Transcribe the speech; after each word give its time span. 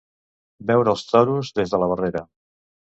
Veure 0.71 0.91
els 0.95 1.05
toros 1.11 1.53
des 1.61 1.77
de 1.77 1.85
la 1.85 1.95
barrera. 1.95 2.29